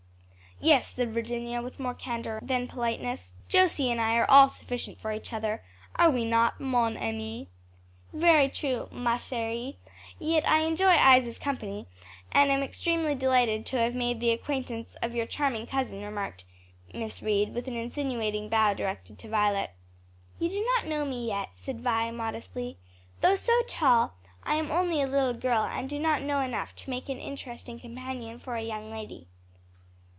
"Yes," 0.63 0.93
said 0.93 1.11
Virginia, 1.11 1.59
with 1.59 1.79
more 1.79 1.95
candor 1.95 2.37
than 2.43 2.67
politeness, 2.67 3.33
"Josie 3.49 3.89
and 3.89 3.99
I 3.99 4.13
are 4.17 4.29
all 4.29 4.47
sufficient 4.47 4.99
for 4.99 5.11
each 5.11 5.33
other; 5.33 5.63
are 5.95 6.11
we 6.11 6.23
not, 6.23 6.59
mon 6.59 6.97
amie?" 6.97 7.47
"Very 8.13 8.47
true, 8.47 8.87
machère, 8.93 9.75
yet 10.19 10.47
I 10.47 10.59
enjoy 10.59 10.93
Isa's 10.93 11.39
company, 11.39 11.87
and 12.31 12.51
am 12.51 12.61
extremely 12.61 13.15
delighted 13.15 13.65
to 13.65 13.77
have 13.77 13.95
made 13.95 14.19
the 14.19 14.29
acquaintance 14.29 14.95
of 15.01 15.15
your 15.15 15.25
charming 15.25 15.65
cousin," 15.65 16.03
remarked 16.03 16.43
Miss 16.93 17.23
Reed, 17.23 17.55
with 17.55 17.67
an 17.67 17.75
insinuating 17.75 18.47
bow 18.47 18.75
directed 18.75 19.17
to 19.17 19.29
Violet. 19.29 19.71
"You 20.37 20.47
do 20.49 20.63
not 20.75 20.85
know 20.85 21.05
me 21.05 21.25
yet," 21.25 21.49
said 21.57 21.81
Vi, 21.81 22.11
modestly. 22.11 22.77
"Though 23.21 23.33
so 23.35 23.63
tall, 23.63 24.13
I 24.43 24.57
am 24.57 24.69
only 24.69 25.01
a 25.01 25.07
little 25.07 25.33
girl 25.33 25.63
and 25.63 25.89
do 25.89 25.97
not 25.97 26.21
know 26.21 26.41
enough 26.41 26.75
to 26.75 26.89
make 26.91 27.09
an 27.09 27.17
interesting 27.17 27.79
companion 27.79 28.37
for 28.37 28.55
a 28.57 28.61
young 28.61 28.91
lady." 28.91 29.25